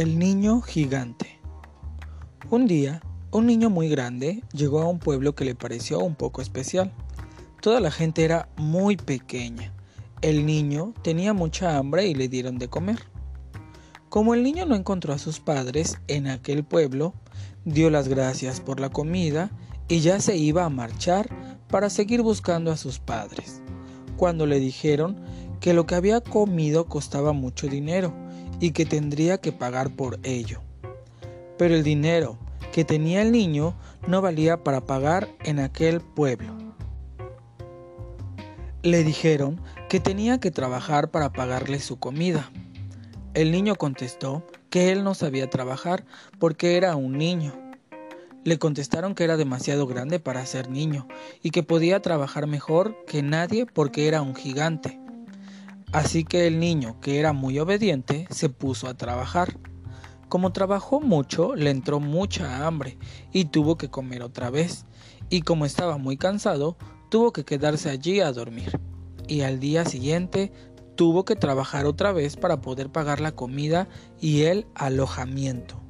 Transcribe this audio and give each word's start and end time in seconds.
El 0.00 0.18
niño 0.18 0.62
gigante. 0.62 1.38
Un 2.48 2.66
día, 2.66 3.02
un 3.32 3.44
niño 3.44 3.68
muy 3.68 3.90
grande 3.90 4.42
llegó 4.54 4.80
a 4.80 4.88
un 4.88 4.98
pueblo 4.98 5.34
que 5.34 5.44
le 5.44 5.54
pareció 5.54 5.98
un 5.98 6.14
poco 6.14 6.40
especial. 6.40 6.90
Toda 7.60 7.80
la 7.80 7.90
gente 7.90 8.24
era 8.24 8.48
muy 8.56 8.96
pequeña. 8.96 9.74
El 10.22 10.46
niño 10.46 10.94
tenía 11.02 11.34
mucha 11.34 11.76
hambre 11.76 12.06
y 12.06 12.14
le 12.14 12.28
dieron 12.28 12.56
de 12.56 12.68
comer. 12.68 12.98
Como 14.08 14.32
el 14.32 14.42
niño 14.42 14.64
no 14.64 14.74
encontró 14.74 15.12
a 15.12 15.18
sus 15.18 15.38
padres 15.38 15.98
en 16.08 16.28
aquel 16.28 16.64
pueblo, 16.64 17.12
dio 17.66 17.90
las 17.90 18.08
gracias 18.08 18.62
por 18.62 18.80
la 18.80 18.88
comida 18.88 19.50
y 19.86 20.00
ya 20.00 20.18
se 20.20 20.34
iba 20.34 20.64
a 20.64 20.70
marchar 20.70 21.28
para 21.68 21.90
seguir 21.90 22.22
buscando 22.22 22.72
a 22.72 22.78
sus 22.78 23.00
padres. 23.00 23.60
Cuando 24.16 24.46
le 24.46 24.60
dijeron 24.60 25.20
que 25.60 25.74
lo 25.74 25.84
que 25.84 25.94
había 25.94 26.22
comido 26.22 26.86
costaba 26.86 27.34
mucho 27.34 27.66
dinero 27.66 28.29
y 28.60 28.70
que 28.72 28.86
tendría 28.86 29.38
que 29.38 29.52
pagar 29.52 29.90
por 29.90 30.20
ello. 30.22 30.60
Pero 31.58 31.74
el 31.74 31.82
dinero 31.82 32.38
que 32.72 32.84
tenía 32.84 33.22
el 33.22 33.32
niño 33.32 33.74
no 34.06 34.22
valía 34.22 34.62
para 34.62 34.86
pagar 34.86 35.28
en 35.44 35.58
aquel 35.58 36.00
pueblo. 36.00 36.54
Le 38.82 39.04
dijeron 39.04 39.60
que 39.88 40.00
tenía 40.00 40.38
que 40.38 40.50
trabajar 40.50 41.10
para 41.10 41.32
pagarle 41.32 41.80
su 41.80 41.98
comida. 41.98 42.50
El 43.34 43.52
niño 43.52 43.74
contestó 43.74 44.46
que 44.70 44.92
él 44.92 45.04
no 45.04 45.14
sabía 45.14 45.50
trabajar 45.50 46.04
porque 46.38 46.76
era 46.76 46.96
un 46.96 47.18
niño. 47.18 47.52
Le 48.42 48.58
contestaron 48.58 49.14
que 49.14 49.24
era 49.24 49.36
demasiado 49.36 49.86
grande 49.86 50.18
para 50.18 50.46
ser 50.46 50.70
niño 50.70 51.06
y 51.42 51.50
que 51.50 51.62
podía 51.62 52.00
trabajar 52.00 52.46
mejor 52.46 53.04
que 53.04 53.22
nadie 53.22 53.66
porque 53.66 54.08
era 54.08 54.22
un 54.22 54.34
gigante. 54.34 54.98
Así 55.92 56.24
que 56.24 56.46
el 56.46 56.60
niño, 56.60 57.00
que 57.00 57.18
era 57.18 57.32
muy 57.32 57.58
obediente, 57.58 58.28
se 58.30 58.48
puso 58.48 58.86
a 58.86 58.94
trabajar. 58.94 59.58
Como 60.28 60.52
trabajó 60.52 61.00
mucho, 61.00 61.56
le 61.56 61.70
entró 61.70 61.98
mucha 61.98 62.64
hambre 62.64 62.96
y 63.32 63.46
tuvo 63.46 63.76
que 63.76 63.90
comer 63.90 64.22
otra 64.22 64.50
vez, 64.50 64.86
y 65.30 65.42
como 65.42 65.64
estaba 65.64 65.98
muy 65.98 66.16
cansado, 66.16 66.76
tuvo 67.08 67.32
que 67.32 67.44
quedarse 67.44 67.90
allí 67.90 68.20
a 68.20 68.30
dormir. 68.30 68.80
Y 69.26 69.40
al 69.40 69.58
día 69.58 69.84
siguiente 69.84 70.52
tuvo 70.94 71.24
que 71.24 71.34
trabajar 71.34 71.86
otra 71.86 72.12
vez 72.12 72.36
para 72.36 72.60
poder 72.60 72.90
pagar 72.90 73.20
la 73.20 73.32
comida 73.32 73.88
y 74.20 74.42
el 74.42 74.66
alojamiento. 74.76 75.80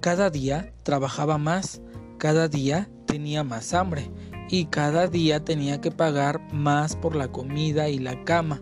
Cada 0.00 0.30
día 0.30 0.72
trabajaba 0.84 1.36
más, 1.36 1.82
cada 2.18 2.48
día 2.48 2.88
tenía 3.06 3.44
más 3.44 3.74
hambre 3.74 4.10
y 4.52 4.66
cada 4.66 5.08
día 5.08 5.42
tenía 5.42 5.80
que 5.80 5.90
pagar 5.90 6.38
más 6.52 6.94
por 6.94 7.16
la 7.16 7.28
comida 7.28 7.88
y 7.88 7.98
la 7.98 8.22
cama 8.24 8.60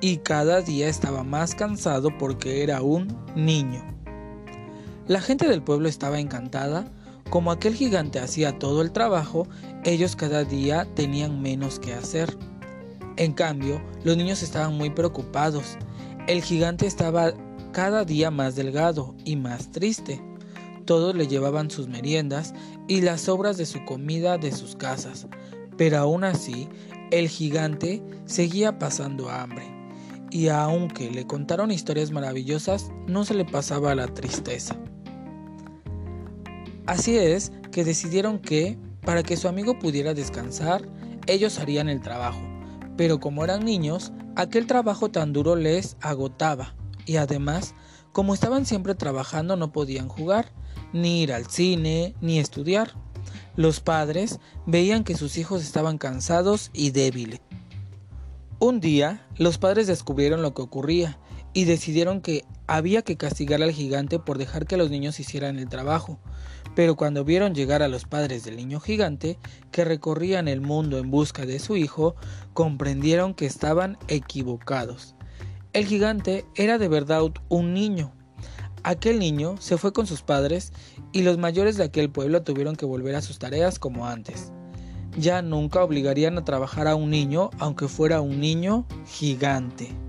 y 0.00 0.18
cada 0.18 0.60
día 0.60 0.88
estaba 0.88 1.24
más 1.24 1.56
cansado 1.56 2.16
porque 2.18 2.62
era 2.62 2.82
un 2.82 3.08
niño. 3.34 3.82
La 5.08 5.20
gente 5.20 5.48
del 5.48 5.60
pueblo 5.60 5.88
estaba 5.88 6.20
encantada, 6.20 6.84
como 7.30 7.50
aquel 7.50 7.74
gigante 7.74 8.20
hacía 8.20 8.60
todo 8.60 8.80
el 8.80 8.92
trabajo, 8.92 9.48
ellos 9.82 10.14
cada 10.14 10.44
día 10.44 10.86
tenían 10.94 11.42
menos 11.42 11.80
que 11.80 11.94
hacer. 11.94 12.38
En 13.16 13.32
cambio, 13.32 13.82
los 14.04 14.16
niños 14.16 14.40
estaban 14.40 14.76
muy 14.78 14.90
preocupados. 14.90 15.78
El 16.28 16.42
gigante 16.44 16.86
estaba 16.86 17.32
cada 17.72 18.04
día 18.04 18.30
más 18.30 18.54
delgado 18.54 19.16
y 19.24 19.34
más 19.34 19.72
triste. 19.72 20.22
Todos 20.84 21.14
le 21.14 21.26
llevaban 21.26 21.70
sus 21.70 21.88
meriendas 21.88 22.54
y 22.88 23.00
las 23.00 23.22
sobras 23.22 23.56
de 23.56 23.66
su 23.66 23.84
comida 23.84 24.36
de 24.36 24.52
sus 24.52 24.76
casas, 24.76 25.26
pero 25.76 25.98
aún 25.98 26.24
así 26.24 26.68
el 27.10 27.28
gigante 27.28 28.02
seguía 28.26 28.78
pasando 28.78 29.30
hambre. 29.30 29.64
Y 30.30 30.48
aunque 30.48 31.10
le 31.10 31.26
contaron 31.26 31.70
historias 31.70 32.10
maravillosas, 32.10 32.90
no 33.06 33.24
se 33.24 33.34
le 33.34 33.44
pasaba 33.44 33.94
la 33.94 34.08
tristeza. 34.08 34.76
Así 36.86 37.16
es 37.16 37.52
que 37.70 37.84
decidieron 37.84 38.38
que, 38.38 38.76
para 39.02 39.22
que 39.22 39.36
su 39.36 39.48
amigo 39.48 39.78
pudiera 39.78 40.12
descansar, 40.12 40.86
ellos 41.26 41.58
harían 41.58 41.88
el 41.88 42.02
trabajo. 42.02 42.40
Pero 42.96 43.20
como 43.20 43.44
eran 43.44 43.64
niños, 43.64 44.12
aquel 44.36 44.66
trabajo 44.66 45.10
tan 45.10 45.32
duro 45.32 45.56
les 45.56 45.96
agotaba. 46.00 46.74
Y 47.06 47.16
además, 47.16 47.74
como 48.12 48.34
estaban 48.34 48.66
siempre 48.66 48.94
trabajando, 48.94 49.56
no 49.56 49.72
podían 49.72 50.08
jugar 50.08 50.52
ni 50.94 51.22
ir 51.22 51.34
al 51.34 51.46
cine, 51.46 52.14
ni 52.22 52.38
estudiar. 52.38 52.94
Los 53.56 53.80
padres 53.80 54.40
veían 54.64 55.04
que 55.04 55.16
sus 55.16 55.36
hijos 55.36 55.62
estaban 55.62 55.98
cansados 55.98 56.70
y 56.72 56.92
débiles. 56.92 57.40
Un 58.58 58.80
día, 58.80 59.26
los 59.36 59.58
padres 59.58 59.86
descubrieron 59.86 60.40
lo 60.40 60.54
que 60.54 60.62
ocurría 60.62 61.18
y 61.52 61.64
decidieron 61.64 62.22
que 62.22 62.44
había 62.66 63.02
que 63.02 63.16
castigar 63.16 63.62
al 63.62 63.72
gigante 63.72 64.18
por 64.18 64.38
dejar 64.38 64.66
que 64.66 64.76
los 64.76 64.90
niños 64.90 65.20
hicieran 65.20 65.58
el 65.58 65.68
trabajo. 65.68 66.18
Pero 66.74 66.96
cuando 66.96 67.24
vieron 67.24 67.54
llegar 67.54 67.82
a 67.82 67.88
los 67.88 68.04
padres 68.04 68.44
del 68.44 68.56
niño 68.56 68.80
gigante, 68.80 69.38
que 69.70 69.84
recorrían 69.84 70.48
el 70.48 70.60
mundo 70.60 70.98
en 70.98 71.10
busca 71.10 71.46
de 71.46 71.58
su 71.58 71.76
hijo, 71.76 72.16
comprendieron 72.52 73.34
que 73.34 73.46
estaban 73.46 73.98
equivocados. 74.08 75.14
El 75.72 75.86
gigante 75.86 76.44
era 76.54 76.78
de 76.78 76.88
verdad 76.88 77.22
un 77.48 77.74
niño, 77.74 78.12
Aquel 78.84 79.18
niño 79.18 79.56
se 79.60 79.78
fue 79.78 79.94
con 79.94 80.06
sus 80.06 80.20
padres 80.20 80.74
y 81.10 81.22
los 81.22 81.38
mayores 81.38 81.78
de 81.78 81.84
aquel 81.84 82.10
pueblo 82.10 82.42
tuvieron 82.42 82.76
que 82.76 82.84
volver 82.84 83.14
a 83.14 83.22
sus 83.22 83.38
tareas 83.38 83.78
como 83.78 84.06
antes. 84.06 84.52
Ya 85.16 85.40
nunca 85.40 85.82
obligarían 85.82 86.36
a 86.36 86.44
trabajar 86.44 86.86
a 86.86 86.94
un 86.94 87.08
niño 87.08 87.48
aunque 87.58 87.88
fuera 87.88 88.20
un 88.20 88.40
niño 88.40 88.86
gigante. 89.06 90.03